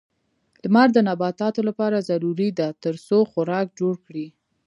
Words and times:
لمر 0.63 0.87
د 0.93 0.97
نباتاتو 1.09 1.61
لپاره 1.69 2.05
ضروري 2.09 2.49
ده 2.59 2.67
ترڅو 2.83 3.17
خوراک 3.31 3.67
جوړ 3.79 3.93
کړي. 4.05 4.27